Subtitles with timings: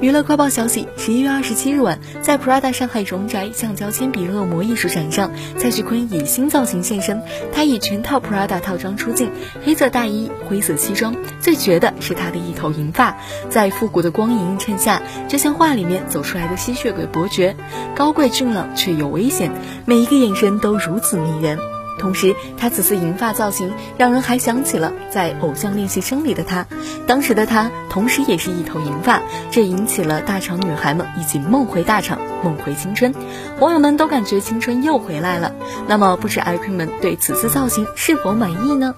[0.00, 7.20] 娱乐快报消息：十一月二十七日晚，在 Prada 上海荣宅橡胶铅笔恶魔艺术展上，蔡徐坤以新造型现身。
[7.52, 9.32] 他以全套 Prada 套装出镜，
[9.64, 13.16] 黑色大衣、灰色西装，最绝的是他的一头银发，
[13.50, 17.56] 在复古的光影映衬下，就像画里面走出来的吸血鬼伯爵，
[17.96, 19.50] 高贵俊朗却又危险，
[19.84, 21.58] 每一个眼神都如此迷人。
[21.98, 26.66] 同时，她此次银发造型让人还想起了在《偶像练习生》里的她，
[27.06, 29.20] 当时的她同时也是一头银发，
[29.50, 33.12] 这引起了大厂女孩们一起梦回大厂，梦回青春，
[33.60, 35.52] 网友们都感觉青春又回来了。
[35.86, 38.94] 那么，不知爱 e 们对此次造型是否满意呢？